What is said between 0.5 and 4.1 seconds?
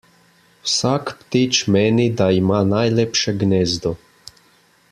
Vsak ptič meni, da ima najlepše gnezdo.